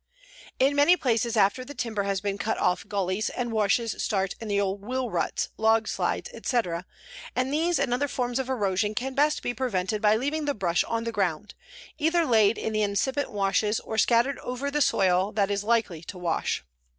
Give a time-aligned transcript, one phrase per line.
[0.57, 4.47] "In many places after the timber has been cut off gullies and washes start in
[4.47, 6.87] the old wheel ruts, log slides, etc.,
[7.35, 10.83] and these and other forms of erosion can best be prevented by leaving the brush
[10.85, 11.53] on the ground,
[11.99, 16.17] either laid in the incipient washes or scattered over the soil that is likely to
[16.17, 16.63] wash.